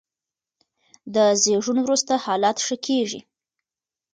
د 1.13 1.15
زېږون 1.41 1.77
وروسته 1.81 2.13
حالت 2.25 2.57
ښه 2.65 2.75
کېږي. 2.85 3.19